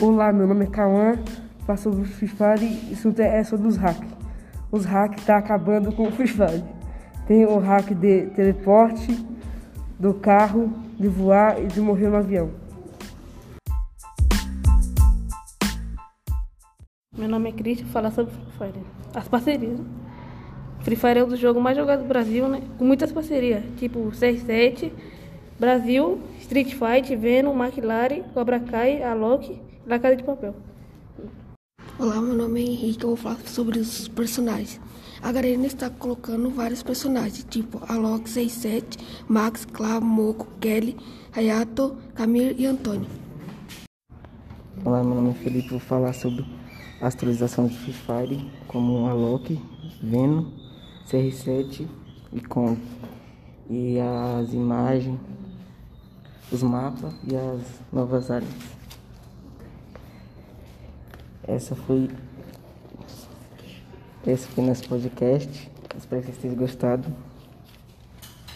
[0.00, 1.16] Olá, meu nome é Cauã,
[1.64, 4.10] faço sobre o Free Fire isso é sobre os hacks.
[4.72, 6.64] Os hacks tá acabando com o Free Fire.
[7.28, 9.24] Tem o hack de teleporte,
[9.96, 12.50] do carro, de voar e de morrer no avião.
[17.16, 18.86] Meu nome é Cristian, falar sobre Free Fire.
[19.14, 19.80] As parcerias.
[20.80, 22.62] Free Fire é um dos jogos mais jogados do Brasil, né?
[22.76, 24.90] Com muitas parcerias, tipo C7,
[25.58, 30.52] Brasil, Street Fight, Venom, McLaren, Cobra Kai, Alok La Casa de Papel.
[31.96, 34.80] Olá, meu nome é Henrique, eu vou falar sobre os personagens.
[35.22, 40.96] A Garena está colocando vários personagens, tipo Alok 67, Max, Clavo, Moco, Kelly,
[41.32, 43.06] Hayato, Camille e Antônio.
[44.84, 46.44] Olá, meu nome é Felipe, vou falar sobre
[47.00, 49.56] a atualização de Free Fire, como Alok,
[50.02, 50.46] Venom,
[51.06, 51.86] CR7
[52.32, 52.76] e Kong.
[53.70, 55.18] E as imagens,
[56.50, 58.50] os mapas e as novas áreas.
[61.46, 62.10] Essa foi
[64.26, 65.70] esse foi nosso podcast.
[65.96, 67.04] Espero que vocês tenham gostado.